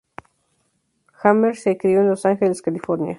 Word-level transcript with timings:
Hammer 1.21 1.53
se 1.55 1.77
crio 1.77 2.01
en 2.01 2.09
Los 2.09 2.25
Ángeles, 2.25 2.63
California. 2.63 3.09